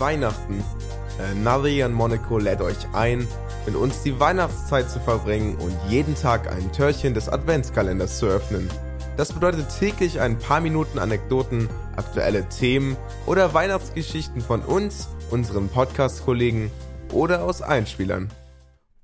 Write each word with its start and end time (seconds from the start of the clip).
Weihnachten. 0.00 0.64
Äh, 1.18 1.84
und 1.84 1.92
Monaco 1.92 2.38
lädt 2.38 2.62
euch 2.62 2.76
ein, 2.92 3.28
mit 3.66 3.76
uns 3.76 4.02
die 4.02 4.18
Weihnachtszeit 4.18 4.90
zu 4.90 4.98
verbringen 4.98 5.56
und 5.56 5.76
jeden 5.88 6.14
Tag 6.14 6.50
ein 6.50 6.72
Türchen 6.72 7.14
des 7.14 7.28
Adventskalenders 7.28 8.18
zu 8.18 8.26
öffnen. 8.26 8.68
Das 9.16 9.32
bedeutet 9.32 9.68
täglich 9.78 10.18
ein 10.20 10.38
paar 10.38 10.60
Minuten 10.60 10.98
Anekdoten, 10.98 11.68
aktuelle 11.96 12.48
Themen 12.48 12.96
oder 13.26 13.52
Weihnachtsgeschichten 13.52 14.40
von 14.40 14.62
uns, 14.62 15.08
unseren 15.30 15.68
Podcast-Kollegen 15.68 16.70
oder 17.12 17.44
aus 17.44 17.60
Einspielern. 17.60 18.30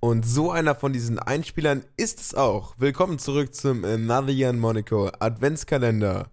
Und 0.01 0.25
so 0.25 0.51
einer 0.51 0.75
von 0.75 0.93
diesen 0.93 1.19
Einspielern 1.19 1.85
ist 1.97 2.21
es 2.21 2.35
auch. 2.35 2.75
Willkommen 2.79 3.19
zurück 3.19 3.55
zum 3.55 3.85
Another 3.85 4.53
Monaco 4.55 5.11
Adventskalender. 5.19 6.31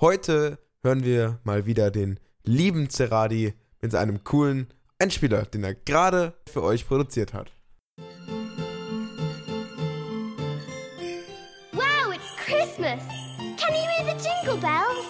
Heute 0.00 0.58
hören 0.82 1.04
wir 1.04 1.38
mal 1.44 1.64
wieder 1.64 1.90
den 1.90 2.18
lieben 2.44 2.90
Zeradi 2.90 3.54
mit 3.82 3.92
seinem 3.92 4.24
coolen 4.24 4.72
Einspieler, 4.98 5.44
den 5.44 5.64
er 5.64 5.74
gerade 5.74 6.40
für 6.48 6.62
euch 6.62 6.86
produziert 6.86 7.34
hat. 7.34 7.52
Wow, 11.72 12.14
it's 12.14 12.36
Christmas! 12.36 13.02
Can 13.58 13.74
you 13.74 13.82
hear 13.90 14.04
the 14.06 14.16
jingle 14.24 14.56
bells? 14.56 15.06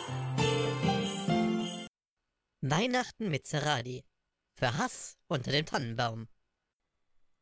Weihnachten 2.63 3.29
mit 3.29 3.47
Zeradi. 3.47 4.05
Für 4.55 4.77
Hass 4.79 5.17
unter 5.29 5.53
dem 5.53 5.67
Tannenbaum. 5.67 6.29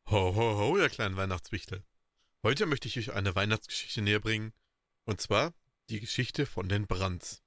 Ho, 0.09 0.35
ho, 0.35 0.57
ho, 0.57 0.77
ihr 0.77 0.89
kleinen 0.89 1.15
Weihnachtswichtel. 1.15 1.83
Heute 2.43 2.65
möchte 2.65 2.87
ich 2.87 2.97
euch 2.97 3.13
eine 3.13 3.35
Weihnachtsgeschichte 3.35 4.01
näher 4.01 4.19
bringen. 4.19 4.51
Und 5.05 5.21
zwar 5.21 5.53
die 5.89 5.99
Geschichte 5.99 6.45
von 6.45 6.67
den 6.67 6.87
Brands. 6.87 7.41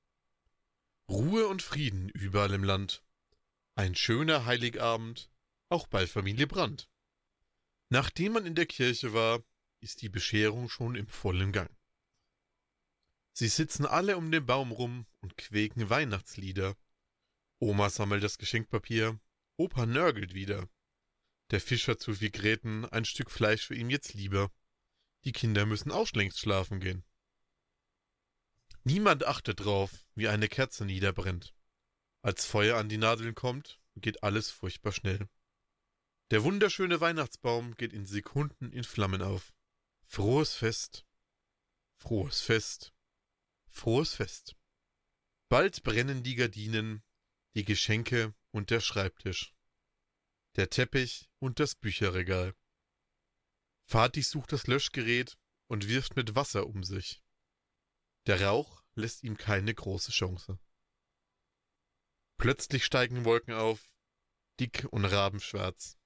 Ruhe 1.11 1.49
und 1.49 1.63
Frieden 1.63 2.09
überall 2.09 2.53
im 2.55 2.65
Land. 2.65 3.03
Ein 3.77 3.97
schöner 3.97 4.47
Heiligabend, 4.47 5.33
auch 5.69 5.89
bei 5.89 6.07
Familie 6.07 6.47
Brandt. 6.47 6.89
Nachdem 7.89 8.35
man 8.35 8.47
in 8.47 8.55
der 8.55 8.67
Kirche 8.67 9.13
war, 9.13 9.43
ist 9.81 10.03
die 10.03 10.09
Bescherung 10.09 10.69
schon 10.69 10.95
im 10.95 11.09
vollen 11.09 11.51
Gang. 11.51 11.77
Sie 13.33 13.49
sitzen 13.49 13.85
alle 13.85 14.17
um 14.17 14.31
den 14.31 14.47
Baum 14.47 14.71
rum 14.71 15.07
und 15.23 15.37
quäken 15.37 15.91
Weihnachtslieder. 15.91 16.77
Oma 17.59 17.91
sammelt 17.91 18.23
das 18.23 18.39
Geschenkpapier, 18.39 19.19
Opa 19.57 19.87
nörgelt 19.87 20.35
wieder. 20.35 20.69
Der 21.51 21.61
Fisch 21.61 21.89
hat 21.89 22.01
zu 22.01 22.15
viel 22.15 22.31
Gräten, 22.31 22.85
ein 22.85 23.05
Stück 23.05 23.29
Fleisch 23.29 23.67
für 23.67 23.75
ihn 23.75 23.91
jetzt 23.91 24.15
lieber. 24.15 24.53
Die 25.25 25.33
Kinder 25.33 25.67
müssen 25.67 25.91
auch 25.91 26.13
längst 26.13 26.39
schlafen 26.39 26.79
gehen. 26.79 27.05
Niemand 28.85 29.25
achtet 29.25 29.61
drauf, 29.61 30.07
wie 30.15 30.29
eine 30.29 30.47
Kerze 30.47 30.85
niederbrennt. 30.85 31.55
Als 32.25 32.47
Feuer 32.47 32.79
an 32.79 32.89
die 32.89 32.97
Nadeln 32.97 33.35
kommt, 33.35 33.79
geht 33.97 34.23
alles 34.23 34.51
furchtbar 34.51 34.93
schnell. 34.93 35.29
Der 36.31 36.43
wunderschöne 36.43 37.03
Weihnachtsbaum 37.03 37.75
geht 37.75 37.93
in 37.93 38.07
Sekunden 38.07 38.73
in 38.73 38.83
Flammen 38.83 39.21
auf. 39.21 39.53
Frohes 40.07 40.55
Fest. 40.55 41.05
Frohes 41.99 42.41
Fest. 42.41 42.95
Frohes 43.69 44.15
Fest. 44.15 44.57
Bald 45.51 45.83
brennen 45.83 46.23
die 46.23 46.35
Gardinen, 46.35 47.03
die 47.57 47.65
Geschenke 47.67 48.35
und 48.53 48.71
der 48.71 48.81
Schreibtisch. 48.81 49.55
Der 50.57 50.71
Teppich 50.71 51.29
und 51.41 51.61
das 51.61 51.75
Bücherregal. 51.75 52.55
Vati 53.85 54.23
sucht 54.23 54.53
das 54.53 54.67
Löschgerät 54.67 55.37
und 55.67 55.89
wirft 55.89 56.17
mit 56.17 56.35
Wasser 56.35 56.69
um 56.69 56.85
sich. 56.85 57.23
Der 58.25 58.41
Rauch 58.41 58.83
lässt 58.95 59.25
ihm 59.25 59.37
keine 59.37 59.75
große 59.75 60.11
Chance. 60.11 60.59
Plötzlich 62.45 62.85
steigen 62.85 63.25
Wolken 63.25 63.55
auf, 63.55 63.91
dick 64.61 64.87
und 64.91 65.07
rabenschwarz. 65.07 65.99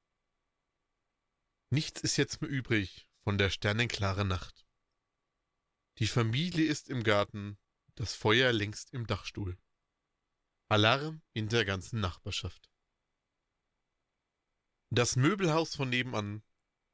Nichts 1.68 2.00
ist 2.00 2.16
jetzt 2.16 2.40
mehr 2.40 2.48
übrig 2.48 3.08
von 3.24 3.38
der 3.38 3.50
sternenklaren 3.50 4.28
Nacht. 4.28 4.64
Die 5.98 6.06
Familie 6.06 6.64
ist 6.64 6.90
im 6.90 7.02
Garten, 7.02 7.58
das 7.96 8.14
Feuer 8.14 8.52
längst 8.52 8.92
im 8.92 9.08
Dachstuhl. 9.08 9.58
Alarm 10.68 11.22
in 11.32 11.48
der 11.48 11.64
ganzen 11.64 11.98
Nachbarschaft. 11.98 12.70
Das 14.90 15.16
Möbelhaus 15.16 15.74
von 15.74 15.88
nebenan 15.88 16.44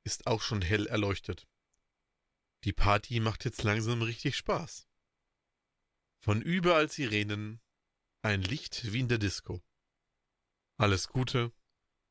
ist 0.05 0.27
auch 0.27 0.41
schon 0.41 0.63
hell 0.63 0.87
erleuchtet. 0.87 1.47
Die 2.65 2.73
Party 2.73 3.21
macht 3.21 3.45
jetzt 3.45 3.63
langsam 3.63 4.01
richtig 4.01 4.39
Spaß. 4.39 4.89
Von 6.23 6.41
überall 6.41 6.89
Sirenen, 6.89 7.61
ein 8.25 8.41
Licht 8.41 8.91
wie 8.91 9.01
in 9.01 9.09
der 9.09 9.19
Disco. 9.19 9.63
Alles 10.79 11.09
Gute 11.09 11.53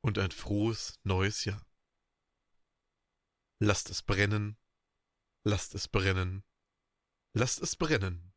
und 0.02 0.20
ein 0.20 0.30
frohes 0.30 1.00
neues 1.04 1.44
Jahr. 1.44 1.66
Lasst 3.60 3.90
es 3.90 4.04
brennen, 4.04 4.58
lasst 5.44 5.74
es 5.74 5.88
brennen, 5.88 6.44
lasst 7.34 7.62
es 7.62 7.76
brennen. 7.76 8.32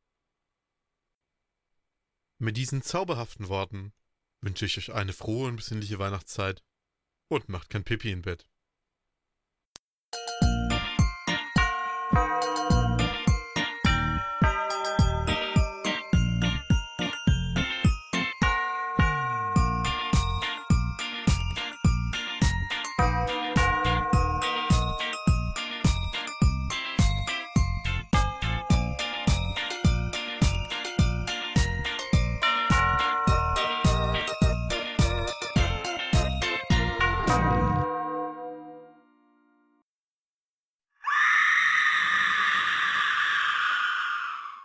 Mit 2.38 2.56
diesen 2.56 2.80
zauberhaften 2.80 3.48
Worten 3.48 3.92
wünsche 4.40 4.64
ich 4.64 4.78
euch 4.78 4.92
eine 4.92 5.12
frohe 5.12 5.48
und 5.48 5.56
besinnliche 5.56 5.98
Weihnachtszeit 5.98 6.64
und 7.28 7.50
macht 7.50 7.68
kein 7.68 7.84
Pipi 7.84 8.10
im 8.10 8.22
Bett. 8.22 8.48